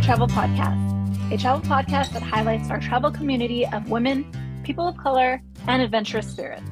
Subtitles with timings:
[0.00, 4.24] My Travel Podcast, a travel podcast that highlights our travel community of women,
[4.64, 6.64] people of color, and adventurous spirits.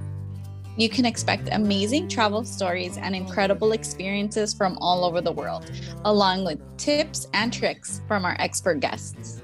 [0.78, 5.70] You can expect amazing travel stories and incredible experiences from all over the world,
[6.06, 9.42] along with tips and tricks from our expert guests.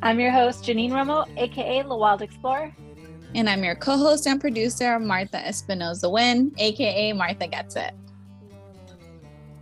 [0.00, 2.74] I'm your host, Janine Romo, aka The Wild Explorer.
[3.34, 7.92] And I'm your co host and producer, Martha Espinoza Wynn, aka Martha Gets It.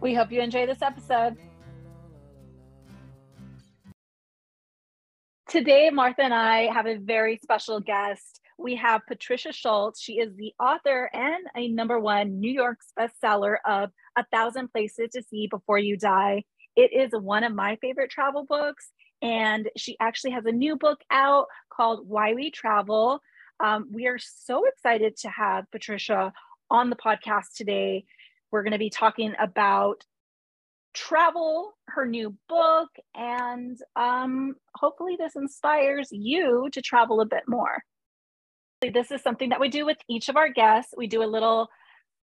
[0.00, 1.36] We hope you enjoy this episode.
[5.48, 8.40] Today, Martha and I have a very special guest.
[8.58, 10.00] We have Patricia Schultz.
[10.00, 15.10] She is the author and a number one New York's bestseller of A Thousand Places
[15.12, 16.42] to See Before You Die.
[16.74, 18.90] It is one of my favorite travel books.
[19.22, 23.20] And she actually has a new book out called Why We Travel.
[23.60, 26.32] Um, we are so excited to have Patricia
[26.72, 28.04] on the podcast today.
[28.50, 30.02] We're going to be talking about
[30.96, 37.82] travel, her new book, and um, hopefully this inspires you to travel a bit more.
[38.80, 40.94] This is something that we do with each of our guests.
[40.96, 41.68] We do a little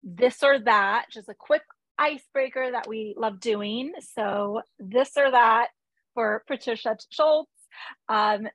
[0.02, 1.62] this or that, just a quick
[1.98, 3.92] icebreaker that we love doing.
[4.14, 5.68] So, this or that
[6.14, 7.50] for Patricia Schultz
[8.08, 8.48] um,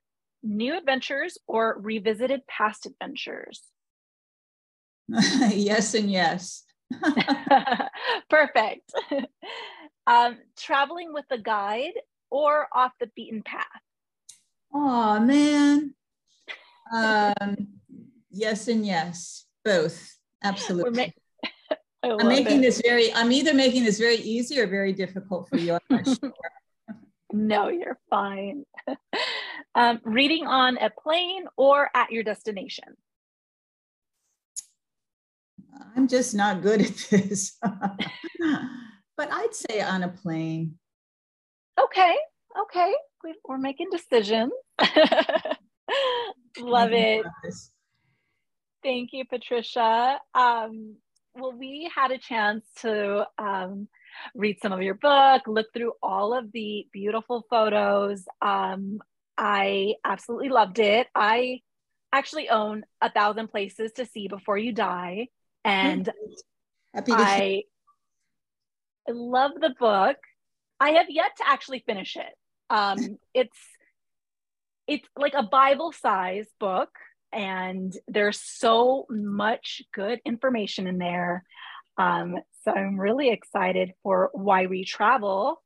[0.44, 3.64] new adventures or revisited past adventures?
[5.50, 6.64] yes, and yes.
[8.30, 8.92] Perfect.
[10.08, 11.94] Um, traveling with a guide
[12.30, 13.66] or off the beaten path?
[14.74, 15.94] Oh, man.
[16.94, 17.68] Um,
[18.32, 20.18] yes, and yes, both.
[20.44, 21.14] Absolutely.
[22.04, 22.62] Ma- I'm making it.
[22.62, 25.74] this very, I'm either making this very easy or very difficult for you.
[25.74, 26.34] I'm not sure.
[27.32, 28.66] no, you're fine.
[29.76, 32.98] um, reading on a plane or at your destination?
[35.96, 37.58] I'm just not good at this.
[39.18, 40.78] But I'd say on a plane.
[41.82, 42.16] Okay.
[42.60, 42.94] Okay.
[43.48, 44.52] We're making decisions.
[46.60, 47.26] Love it.
[48.84, 50.20] Thank you, Patricia.
[50.36, 50.98] Um,
[51.36, 53.88] well, we had a chance to um,
[54.36, 58.26] read some of your book, look through all of the beautiful photos.
[58.42, 59.00] Um,
[59.38, 61.08] I absolutely loved it.
[61.16, 61.62] I
[62.12, 65.28] actually own a thousand places to see before you die.
[65.66, 66.10] And
[67.10, 67.64] I,
[69.08, 70.18] I love the book.
[70.80, 72.34] I have yet to actually finish it.
[72.70, 73.58] Um, it's
[74.88, 76.90] it's like a Bible size book,
[77.32, 81.44] and there's so much good information in there.
[81.98, 85.62] Um, so I'm really excited for Why We Travel.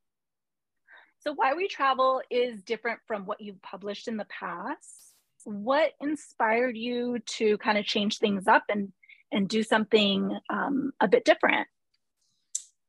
[1.20, 5.14] So, Why We Travel is different from what you've published in the past.
[5.46, 8.92] What inspired you to kind of change things up and,
[9.32, 11.68] and do something um, a bit different?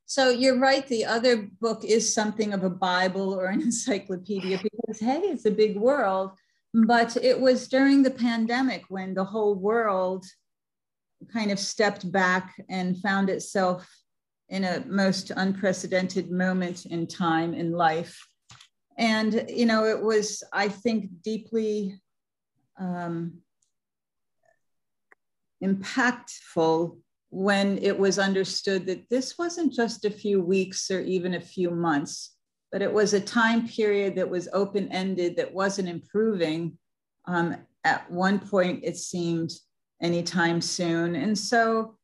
[0.08, 0.86] So you're right.
[0.86, 5.50] The other book is something of a Bible or an encyclopedia because, hey, it's a
[5.50, 6.30] big world.
[6.72, 10.24] But it was during the pandemic when the whole world
[11.30, 13.86] kind of stepped back and found itself
[14.48, 18.18] in a most unprecedented moment in time in life.
[18.96, 22.00] And, you know, it was, I think, deeply
[22.80, 23.40] um,
[25.62, 26.96] impactful
[27.30, 31.70] when it was understood that this wasn't just a few weeks or even a few
[31.70, 32.36] months,
[32.72, 36.78] but it was a time period that was open ended, that wasn't improving.
[37.26, 39.50] Um, at one point, it seemed
[40.02, 41.16] anytime soon.
[41.16, 41.96] And so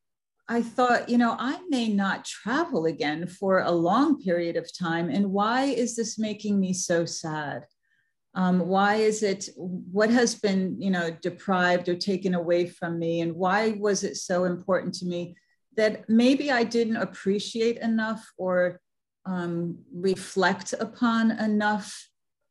[0.48, 5.08] I thought, you know, I may not travel again for a long period of time.
[5.08, 7.64] And why is this making me so sad?
[8.34, 13.20] Um, why is it, what has been, you know, deprived or taken away from me?
[13.20, 15.36] And why was it so important to me
[15.76, 18.80] that maybe I didn't appreciate enough or
[19.24, 22.08] um, reflect upon enough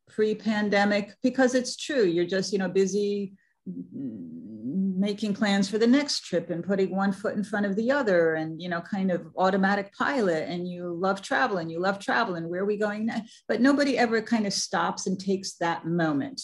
[0.07, 1.15] pre pandemic?
[1.21, 3.33] Because it's true, you're just, you know, busy
[5.03, 8.35] making plans for the next trip and putting one foot in front of the other
[8.35, 12.61] and you know kind of automatic pilot and you love traveling you love traveling where
[12.61, 13.11] are we going
[13.49, 16.41] but nobody ever kind of stops and takes that moment.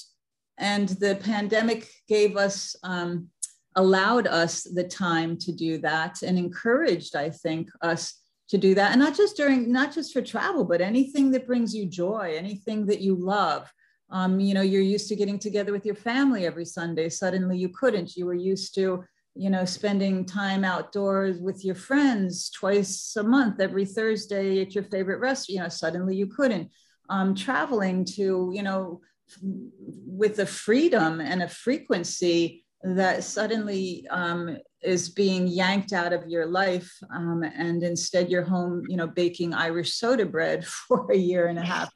[0.58, 3.30] And the pandemic gave us um,
[3.78, 8.02] allowed us the time to do that and encouraged i think us
[8.50, 8.92] to do that.
[8.92, 12.88] And not just during not just for travel but anything that brings you joy anything
[12.88, 13.72] that you love
[14.12, 17.10] um, you know, you're used to getting together with your family every Sunday.
[17.10, 18.16] Suddenly you couldn't.
[18.16, 19.04] You were used to,
[19.36, 24.84] you know, spending time outdoors with your friends twice a month, every Thursday at your
[24.86, 25.50] favorite restaurant.
[25.50, 26.72] You know, suddenly you couldn't.
[27.10, 29.02] Um, traveling to, you know,
[29.42, 36.46] with a freedom and a frequency that suddenly um, is being yanked out of your
[36.46, 41.48] life um, and instead you're home you know baking irish soda bread for a year
[41.48, 41.92] and a half.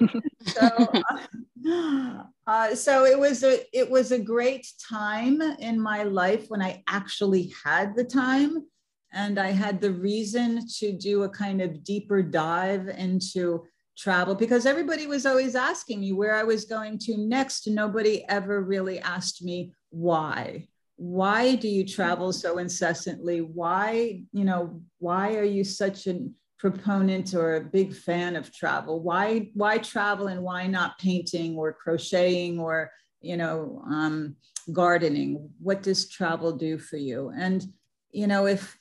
[0.47, 0.89] So
[1.65, 6.62] uh, uh, so it was a it was a great time in my life when
[6.62, 8.65] i actually had the time
[9.13, 13.63] and i had the reason to do a kind of deeper dive into
[13.97, 17.68] travel because everybody was always asking me where i was going to next.
[17.68, 20.68] Nobody ever really asked me why
[21.04, 23.42] why do you travel so incessantly?
[23.42, 29.02] Why you know why are you such a proponent or a big fan of travel?
[29.02, 32.90] Why why travel and why not painting or crocheting or
[33.20, 34.38] you know um,
[34.72, 35.50] gardening?
[35.60, 37.34] What does travel do for you?
[37.38, 37.66] And
[38.12, 38.80] you know if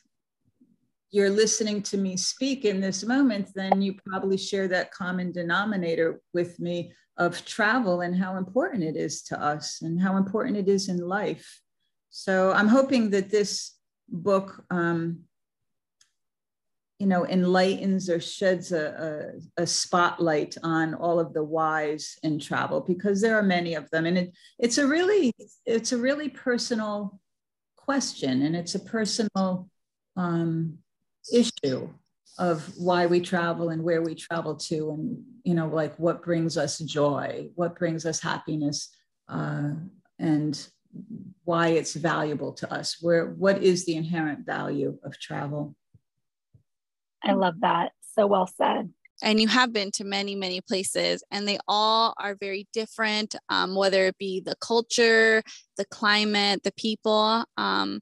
[1.10, 6.22] you're listening to me speak in this moment then you probably share that common denominator
[6.32, 10.68] with me of travel and how important it is to us and how important it
[10.68, 11.60] is in life
[12.12, 13.74] so I'm hoping that this
[14.06, 15.20] book, um,
[16.98, 22.38] you know, enlightens or sheds a, a, a, spotlight on all of the whys in
[22.38, 25.32] travel because there are many of them, and it, it's a really
[25.64, 27.18] it's a really personal
[27.76, 29.70] question, and it's a personal
[30.16, 30.78] um,
[31.32, 31.88] issue
[32.38, 36.58] of why we travel and where we travel to, and you know, like what brings
[36.58, 38.94] us joy, what brings us happiness,
[39.30, 39.70] uh,
[40.18, 40.68] and
[41.44, 42.98] why it's valuable to us.
[43.00, 45.74] Where what is the inherent value of travel?
[47.22, 47.92] I love that.
[48.14, 48.92] So well said.
[49.22, 53.74] And you have been to many many places and they all are very different um,
[53.74, 55.42] whether it be the culture
[55.76, 58.00] the climate the people um,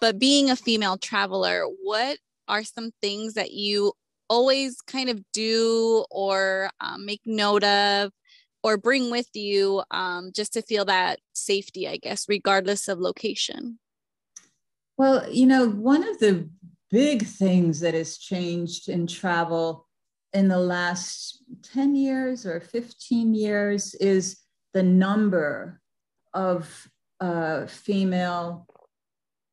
[0.00, 3.94] but being a female traveler what are some things that you
[4.28, 8.10] always kind of do or um, make note of
[8.62, 13.78] or bring with you um, just to feel that safety, I guess, regardless of location?
[14.96, 16.48] Well, you know, one of the
[16.90, 19.88] big things that has changed in travel
[20.32, 21.42] in the last
[21.72, 24.38] 10 years or 15 years is
[24.72, 25.80] the number
[26.34, 26.88] of
[27.20, 28.66] uh, female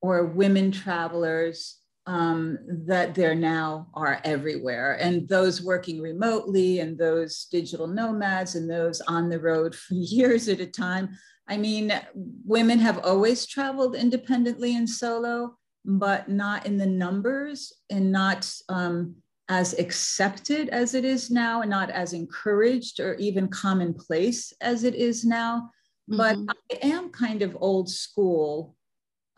[0.02, 1.79] or women travelers
[2.10, 2.58] um,
[2.88, 4.94] that there now are everywhere.
[5.00, 10.50] And those working remotely and those digital nomads and those on the road for years
[10.50, 11.10] at a time.
[11.48, 18.12] I mean, women have always traveled independently and solo, but not in the numbers and
[18.12, 19.16] not um,
[19.48, 24.96] as accepted as it is now, and not as encouraged or even commonplace as it
[24.96, 25.70] is now.
[26.10, 26.18] Mm-hmm.
[26.18, 28.76] But I am kind of old school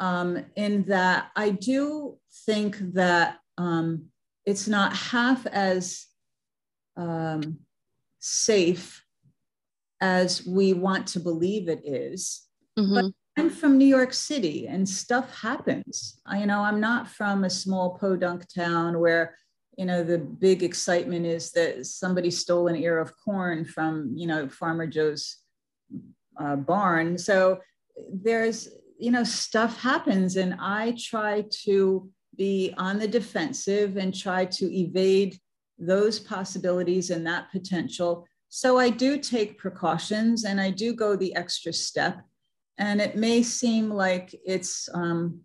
[0.01, 2.18] um, in that I do
[2.48, 4.07] think that um,
[4.45, 6.07] it's not half as
[6.98, 7.59] um,
[8.19, 9.06] safe
[10.01, 12.48] as we want to believe it is.
[12.77, 12.95] Mm-hmm.
[12.95, 13.06] But
[13.38, 16.19] I'm from New York City and stuff happens.
[16.25, 19.38] I, you know, I'm not from a small podunk town where,
[19.77, 24.25] you know, the big excitement is that somebody stole an ear of corn from, you
[24.25, 25.38] know, Farmer Joe's
[26.39, 27.19] uh, barn.
[27.19, 27.59] So
[28.12, 28.68] there's
[29.01, 34.71] you know, stuff happens, and I try to be on the defensive and try to
[34.71, 35.38] evade
[35.80, 38.27] those possibilities and that potential.
[38.50, 42.21] So I do take precautions and I do go the extra step.
[42.77, 45.41] And it may seem like it's um,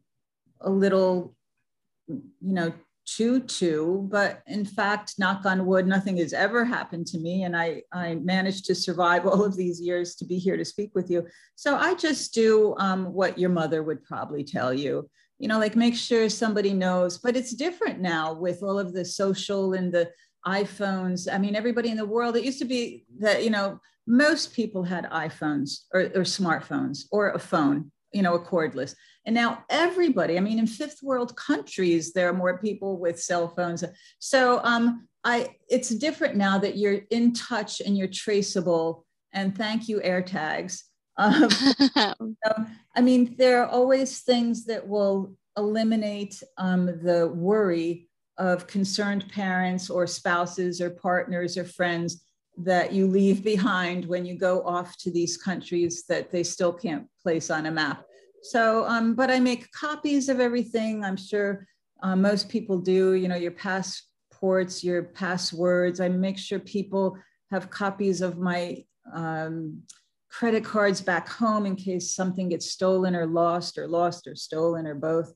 [0.60, 1.34] a little,
[2.08, 2.72] you know,
[3.06, 7.44] choo choo, but in fact, knock on wood, nothing has ever happened to me.
[7.44, 10.90] And I, I managed to survive all of these years to be here to speak
[10.94, 11.26] with you.
[11.54, 15.08] So I just do um, what your mother would probably tell you,
[15.38, 19.04] you know, like make sure somebody knows, but it's different now with all of the
[19.04, 20.10] social and the
[20.46, 21.32] iPhones.
[21.32, 24.82] I mean, everybody in the world, it used to be that, you know, most people
[24.82, 28.94] had iPhones or, or smartphones or a phone, you know, a cordless
[29.26, 33.48] and now everybody, I mean, in fifth world countries, there are more people with cell
[33.48, 33.82] phones.
[34.20, 39.04] So um, I, it's different now that you're in touch and you're traceable.
[39.32, 40.82] And thank you, AirTags.
[41.18, 41.48] Um,
[42.94, 49.88] I mean, there are always things that will eliminate um, the worry of concerned parents
[49.88, 52.22] or spouses or partners or friends
[52.58, 57.06] that you leave behind when you go off to these countries that they still can't
[57.22, 58.05] place on a map.
[58.50, 61.04] So, um, but I make copies of everything.
[61.04, 61.66] I'm sure
[62.02, 66.00] uh, most people do, you know, your passports, your passwords.
[66.00, 67.18] I make sure people
[67.50, 69.82] have copies of my um,
[70.30, 74.86] credit cards back home in case something gets stolen or lost or lost or stolen
[74.86, 75.32] or both.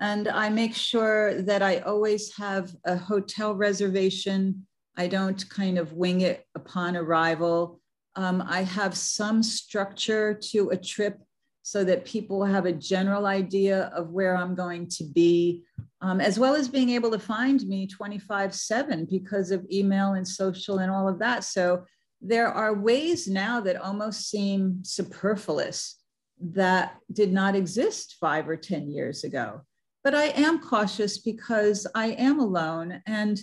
[0.00, 4.66] And I make sure that I always have a hotel reservation.
[4.96, 7.80] I don't kind of wing it upon arrival.
[8.16, 11.18] Um, I have some structure to a trip
[11.66, 15.62] so that people have a general idea of where I'm going to be,
[16.02, 20.28] um, as well as being able to find me 25 7 because of email and
[20.28, 21.42] social and all of that.
[21.42, 21.86] So
[22.20, 25.98] there are ways now that almost seem superfluous
[26.38, 29.62] that did not exist five or 10 years ago.
[30.02, 33.00] But I am cautious because I am alone.
[33.06, 33.40] And,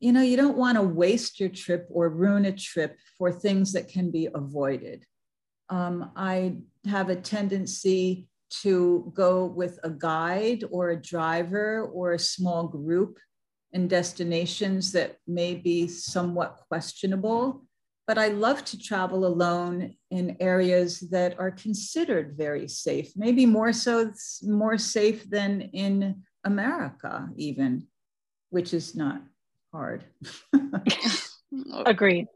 [0.00, 3.74] you know, you don't want to waste your trip or ruin a trip for things
[3.74, 5.04] that can be avoided.
[5.70, 6.56] Um, I
[6.86, 8.28] have a tendency
[8.62, 13.18] to go with a guide or a driver or a small group
[13.72, 17.64] in destinations that may be somewhat questionable.
[18.06, 23.74] But I love to travel alone in areas that are considered very safe, maybe more
[23.74, 24.10] so,
[24.42, 27.86] more safe than in America, even,
[28.48, 29.20] which is not
[29.72, 30.04] hard.
[31.84, 32.28] Agreed.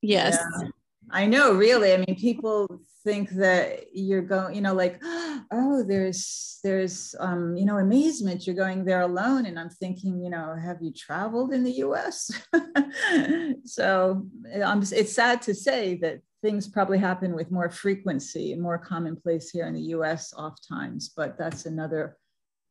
[0.00, 0.38] Yes.
[0.62, 0.68] Yeah.
[1.10, 1.92] I know, really.
[1.92, 7.64] I mean, people think that you're going, you know, like, oh, there's, there's, um, you
[7.64, 8.46] know, amazement.
[8.46, 12.30] You're going there alone, and I'm thinking, you know, have you traveled in the U.S.?
[13.64, 14.26] so
[14.62, 19.50] um, it's sad to say that things probably happen with more frequency and more commonplace
[19.50, 20.34] here in the U.S.
[20.36, 22.16] oft times, but that's another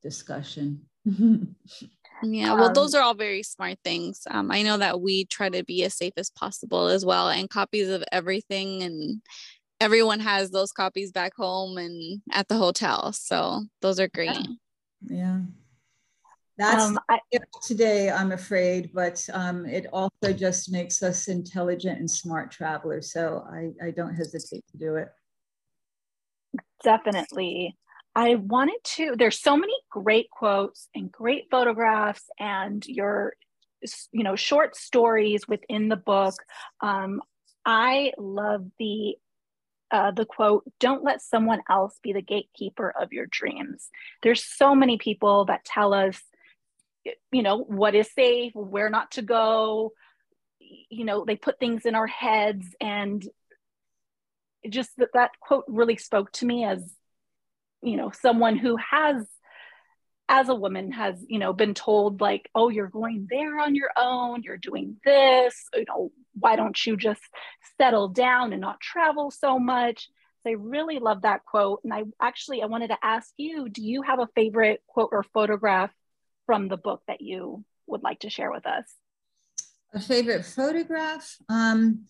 [0.02, 0.82] discussion.
[2.22, 4.22] Yeah, well, um, those are all very smart things.
[4.30, 7.50] Um, I know that we try to be as safe as possible as well, and
[7.50, 9.22] copies of everything, and
[9.80, 13.12] everyone has those copies back home and at the hotel.
[13.14, 14.48] So those are great.
[15.06, 15.42] Yeah.
[16.58, 17.20] That's um, I,
[17.62, 23.12] today, I'm afraid, but um, it also just makes us intelligent and smart travelers.
[23.12, 25.10] So I, I don't hesitate to do it.
[26.82, 27.76] Definitely.
[28.16, 33.34] I wanted to, there's so many great quotes and great photographs and your,
[34.12, 36.36] you know, short stories within the book.
[36.82, 37.22] Um,
[37.66, 39.16] I love the
[39.92, 43.90] uh, the quote, don't let someone else be the gatekeeper of your dreams.
[44.24, 46.20] There's so many people that tell us,
[47.32, 49.94] you know, what is safe, where not to go.
[50.60, 52.66] You know, they put things in our heads.
[52.82, 53.26] And
[54.68, 56.84] just that, that quote really spoke to me as
[57.86, 59.28] you know someone who has
[60.28, 63.92] as a woman has you know been told like oh you're going there on your
[63.96, 64.42] own.
[64.44, 65.56] You're doing this.
[65.74, 67.22] You know why don't you just
[67.78, 70.10] settle down and not travel so much?
[70.44, 71.82] So i really love that quote.
[71.84, 75.24] And i actually i wanted to ask you do you have a favorite quote or
[75.24, 75.92] photograph
[76.46, 78.86] from the book that you would like to share with us?
[79.94, 81.38] A favorite photograph?
[81.48, 82.06] Um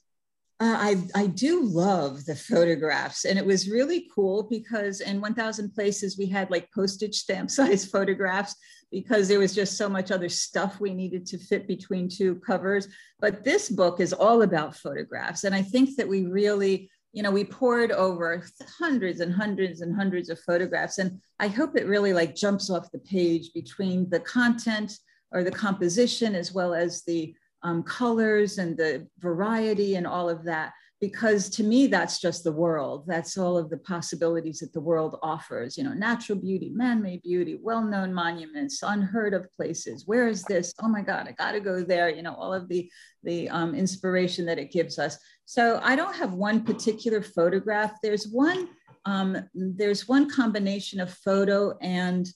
[0.61, 3.25] uh, I, I do love the photographs.
[3.25, 7.85] And it was really cool because in 1000 Places, we had like postage stamp size
[7.85, 8.55] photographs
[8.89, 12.87] because there was just so much other stuff we needed to fit between two covers.
[13.19, 15.43] But this book is all about photographs.
[15.43, 18.41] And I think that we really, you know, we poured over
[18.79, 20.99] hundreds and hundreds and hundreds of photographs.
[20.99, 24.97] And I hope it really like jumps off the page between the content
[25.33, 27.35] or the composition as well as the
[27.65, 32.51] um, colors and the variety and all of that because to me that's just the
[32.51, 33.05] world.
[33.07, 37.59] That's all of the possibilities that the world offers you know natural beauty man-made beauty
[37.61, 40.03] well-known monuments unheard of places.
[40.05, 40.73] Where is this?
[40.81, 42.89] Oh my god i gotta go there you know all of the
[43.23, 45.17] the um, inspiration that it gives us.
[45.45, 47.93] So i don't have one particular photograph.
[48.03, 48.69] There's one
[49.05, 52.27] um, there's one combination of photo and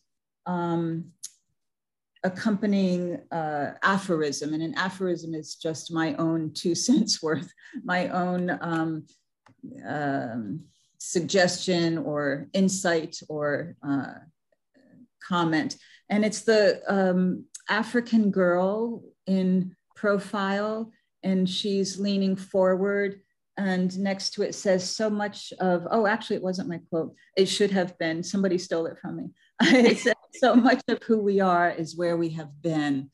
[0.48, 1.06] um,
[2.24, 7.52] accompanying uh, aphorism, and an aphorism is just my own two cents worth,
[7.84, 9.06] my own um,
[9.88, 10.62] um,
[10.98, 14.14] suggestion or insight or uh,
[15.24, 15.78] comment.
[16.10, 20.92] And it's the um, African girl in profile,
[21.24, 23.22] and she's leaning forward.
[23.58, 27.14] And next to it says so much of, oh, actually, it wasn't my quote.
[27.36, 28.24] It should have been.
[28.24, 30.06] Somebody stole it from me.
[30.34, 33.10] so much of who we are is where we have been.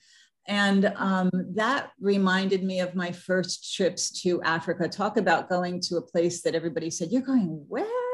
[0.47, 4.87] And um, that reminded me of my first trips to Africa.
[4.87, 8.04] Talk about going to a place that everybody said, You're going where?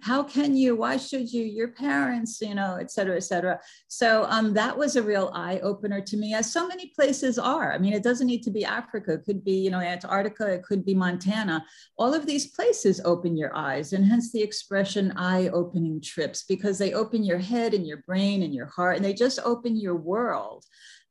[0.00, 0.76] How can you?
[0.76, 1.44] Why should you?
[1.44, 3.60] Your parents you know et cetera et cetera.
[3.88, 7.72] So um, that was a real eye opener to me as so many places are.
[7.72, 9.14] I mean it doesn't need to be africa.
[9.14, 10.52] It could be you know antarctica.
[10.52, 11.64] It could be montana.
[11.98, 16.78] All of these places open your eyes and hence the expression eye opening trips because
[16.78, 19.96] they open your head and your brain and your heart and they just open your
[19.96, 20.64] world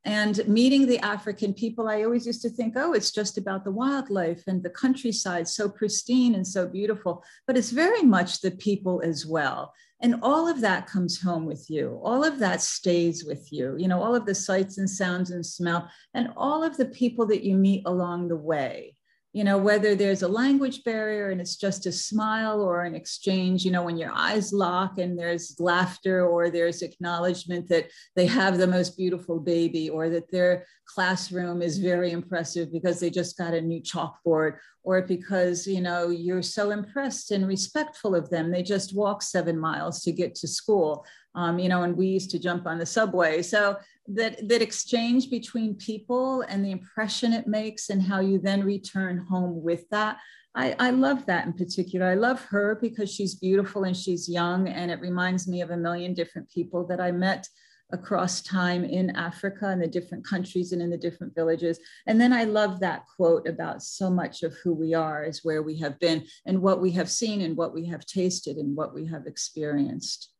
[0.05, 3.71] and meeting the African people, I always used to think, oh, it's just about the
[3.71, 7.23] wildlife and the countryside, so pristine and so beautiful.
[7.47, 9.73] But it's very much the people as well.
[10.01, 12.01] And all of that comes home with you.
[12.03, 13.77] All of that stays with you.
[13.77, 17.25] You know, all of the sights and sounds and smell, and all of the people
[17.27, 18.97] that you meet along the way.
[19.33, 23.65] You know, whether there's a language barrier and it's just a smile or an exchange,
[23.65, 28.59] you know, when your eyes lock and there's laughter or there's acknowledgement that they have
[28.59, 33.55] the most beautiful baby or that their classroom is very impressive because they just got
[33.55, 38.51] a new chalkboard or because, you know, you're so impressed and respectful of them.
[38.51, 41.05] They just walk seven miles to get to school.
[41.35, 43.41] Um, you know, and we used to jump on the subway.
[43.41, 48.63] So that that exchange between people and the impression it makes and how you then
[48.63, 50.17] return home with that
[50.55, 52.05] I, I love that in particular.
[52.05, 55.77] I love her because she's beautiful and she's young, and it reminds me of a
[55.77, 57.47] million different people that I met
[57.91, 61.79] across time in Africa and the different countries and in the different villages.
[62.07, 65.61] And then I love that quote about so much of who we are is where
[65.61, 68.95] we have been and what we have seen and what we have tasted and what
[68.95, 70.32] we have experienced.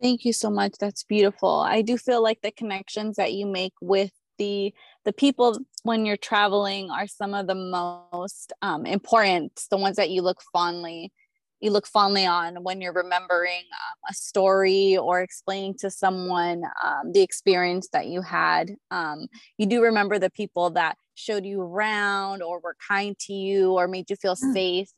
[0.00, 0.74] Thank you so much.
[0.78, 1.60] That's beautiful.
[1.60, 4.74] I do feel like the connections that you make with the
[5.04, 9.62] the people when you're traveling are some of the most um, important.
[9.70, 11.12] The ones that you look fondly
[11.60, 17.12] you look fondly on when you're remembering um, a story or explaining to someone um,
[17.12, 18.76] the experience that you had.
[18.90, 19.26] Um,
[19.56, 23.88] you do remember the people that showed you around or were kind to you or
[23.88, 24.52] made you feel mm.
[24.52, 24.90] safe.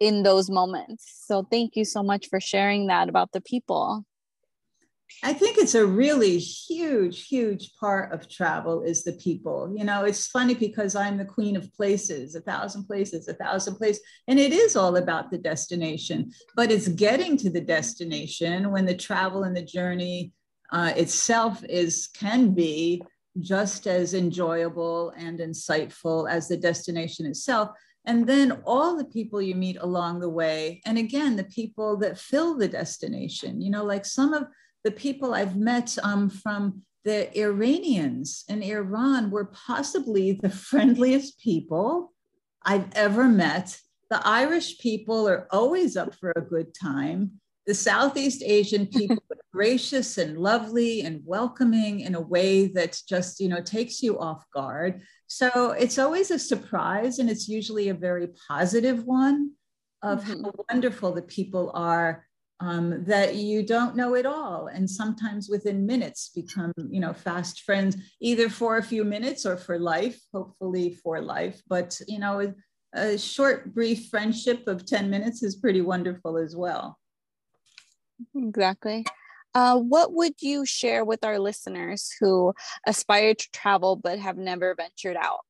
[0.00, 1.22] In those moments.
[1.26, 4.04] So thank you so much for sharing that about the people.
[5.22, 9.72] I think it's a really huge, huge part of travel is the people.
[9.76, 13.76] You know, it's funny because I'm the queen of places, a thousand places, a thousand
[13.76, 16.32] places, and it is all about the destination.
[16.56, 20.32] But it's getting to the destination when the travel and the journey
[20.72, 23.02] uh, itself is can be
[23.40, 27.70] just as enjoyable and insightful as the destination itself
[28.06, 32.18] and then all the people you meet along the way and again the people that
[32.18, 34.44] fill the destination you know like some of
[34.84, 42.12] the people i've met um, from the iranians in iran were possibly the friendliest people
[42.62, 43.78] i've ever met.
[44.10, 49.44] The irish people are always up for a good time the southeast asian people are
[49.54, 54.44] gracious and lovely and welcoming in a way that just you know takes you off
[54.52, 55.02] guard.
[55.28, 59.52] So it's always a surprise, and it's usually a very positive one
[60.02, 60.42] of mm-hmm.
[60.42, 62.26] how wonderful the people are
[62.58, 67.62] um, that you don't know at all and sometimes within minutes become you know fast
[67.62, 71.62] friends either for a few minutes or for life hopefully for life.
[71.68, 72.54] But you know a,
[72.98, 76.98] a short brief friendship of 10 minutes is pretty wonderful as well
[78.34, 79.04] exactly
[79.54, 82.52] uh, what would you share with our listeners who
[82.86, 85.40] aspire to travel but have never ventured out?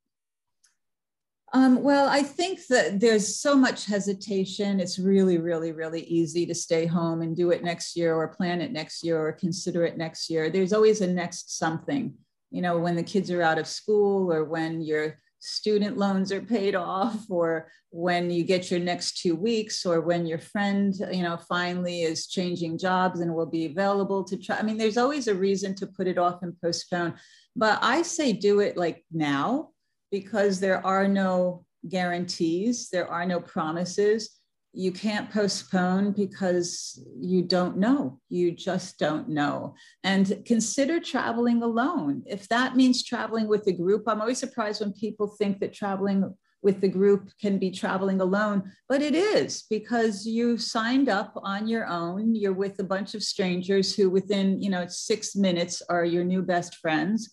[1.55, 4.81] Um, well, I think that there's so much hesitation.
[4.81, 8.61] It's really, really, really easy to stay home and do it next year or plan
[8.61, 10.51] it next year or consider it next year.
[10.51, 12.13] There's always a next something,
[12.51, 16.41] you know, when the kids are out of school or when you're student loans are
[16.41, 21.23] paid off or when you get your next two weeks or when your friend you
[21.23, 24.57] know finally is changing jobs and will be available to try.
[24.57, 27.15] I mean there's always a reason to put it off and postpone
[27.55, 29.69] but i say do it like now
[30.11, 34.41] because there are no guarantees there are no promises
[34.75, 38.21] you can't postpone because you don't know.
[38.29, 39.75] You just don't know.
[40.03, 42.23] And consider traveling alone.
[42.27, 46.35] If that means traveling with a group, I'm always surprised when people think that traveling
[46.65, 51.69] with the group can be traveling alone, but it is because you signed up on
[51.69, 52.35] your own.
[52.35, 56.41] You're with a bunch of strangers who, within you know six minutes, are your new
[56.41, 57.31] best friends,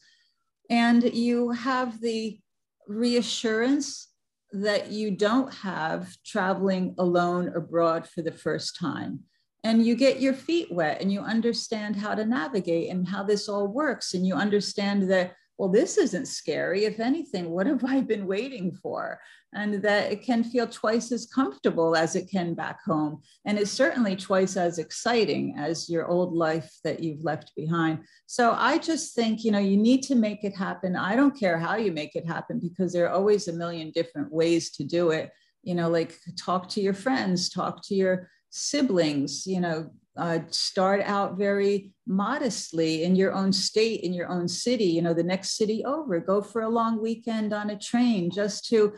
[0.70, 2.40] and you have the
[2.88, 4.11] reassurance
[4.54, 9.22] that you don't have traveling alone abroad for the first time.
[9.64, 13.48] And you get your feet wet and you understand how to navigate and how this
[13.48, 14.14] all works.
[14.14, 16.86] And you understand that well, this isn't scary.
[16.86, 19.22] If anything, what have I been waiting for?
[19.54, 23.22] And that it can feel twice as comfortable as it can back home.
[23.46, 28.00] And it's certainly twice as exciting as your old life that you've left behind.
[28.26, 30.96] So I just think, you know, you need to make it happen.
[30.96, 34.34] I don't care how you make it happen because there are always a million different
[34.34, 35.30] ways to do it.
[35.62, 41.02] You know, like talk to your friends, talk to your siblings, you know, uh, start
[41.02, 45.56] out very modestly in your own state, in your own city, you know, the next
[45.56, 48.94] city over, go for a long weekend on a train just to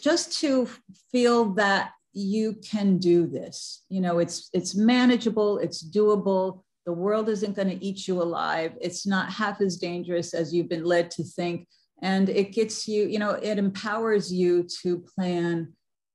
[0.00, 0.68] just to
[1.10, 3.84] feel that you can do this.
[3.88, 6.62] You know, it's it's manageable, it's doable.
[6.86, 8.72] The world isn't going to eat you alive.
[8.80, 11.66] It's not half as dangerous as you've been led to think.
[12.02, 15.72] And it gets you, you know, it empowers you to plan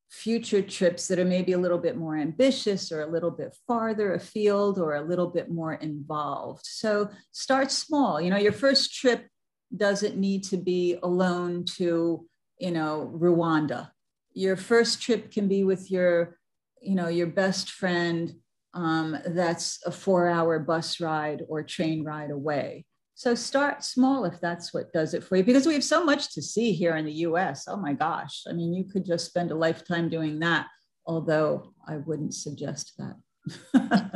[0.09, 4.13] future trips that are maybe a little bit more ambitious or a little bit farther
[4.13, 6.65] afield or a little bit more involved.
[6.65, 8.19] So start small.
[8.19, 9.27] You know, your first trip
[9.75, 12.25] doesn't need to be alone to,
[12.57, 13.91] you know, Rwanda.
[14.33, 16.37] Your first trip can be with your,
[16.81, 18.33] you know, your best friend
[18.73, 22.85] um, that's a four hour bus ride or train ride away.
[23.19, 26.33] So start small if that's what does it for you, because we have so much
[26.35, 27.67] to see here in the US.
[27.67, 28.43] Oh my gosh.
[28.49, 30.67] I mean, you could just spend a lifetime doing that,
[31.05, 34.11] although I wouldn't suggest that.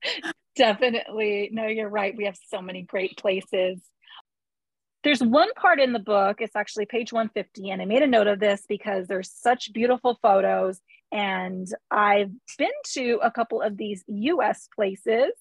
[0.56, 1.50] Definitely.
[1.52, 2.16] No, you're right.
[2.16, 3.82] We have so many great places.
[5.04, 8.26] There's one part in the book, it's actually page 150, and I made a note
[8.26, 10.80] of this because there's such beautiful photos.
[11.12, 15.32] And I've been to a couple of these US places,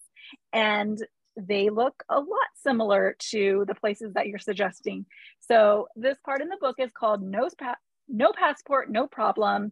[0.51, 0.99] and
[1.37, 5.05] they look a lot similar to the places that you're suggesting.
[5.39, 9.71] So this part in the book is called No, pa- no Passport, No Problem.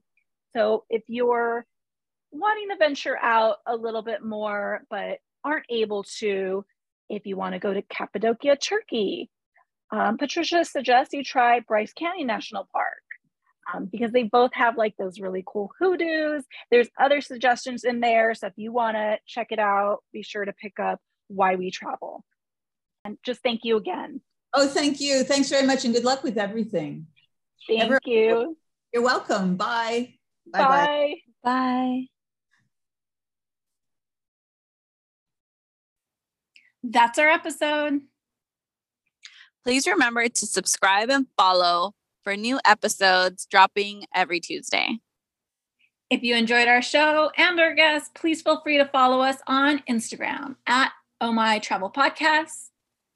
[0.55, 1.65] So if you're
[2.31, 6.65] wanting to venture out a little bit more, but aren't able to,
[7.09, 9.29] if you want to go to Cappadocia, Turkey,
[9.91, 12.97] um, Patricia suggests you try Bryce Canyon National Park.
[13.73, 16.43] Um, because they both have like those really cool hoodoos.
[16.69, 18.35] There's other suggestions in there.
[18.35, 21.71] So if you want to check it out, be sure to pick up why we
[21.71, 22.23] travel.
[23.05, 24.21] And just thank you again.
[24.53, 25.23] Oh, thank you.
[25.23, 27.07] Thanks very much and good luck with everything.
[27.67, 28.57] Thank Ever- you.
[28.93, 29.55] You're welcome.
[29.57, 30.15] Bye.
[30.51, 30.59] Bye.
[30.61, 31.15] Bye.
[31.43, 32.05] Bye.
[36.83, 38.01] That's our episode.
[39.63, 44.99] Please remember to subscribe and follow for new episodes dropping every Tuesday.
[46.09, 49.81] If you enjoyed our show and our guests, please feel free to follow us on
[49.89, 50.91] Instagram at
[51.23, 52.67] Oh My Travel Podcast,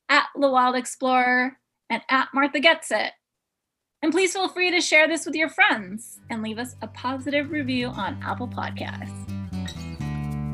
[0.07, 1.57] at The Wild Explorer,
[1.89, 3.11] and at Martha Gets It.
[4.01, 7.51] And please feel free to share this with your friends and leave us a positive
[7.51, 9.11] review on Apple Podcasts.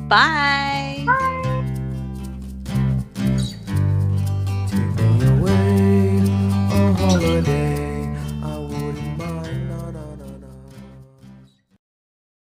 [0.10, 1.04] Bye.
[1.06, 1.44] Bye.
[6.98, 7.93] holiday.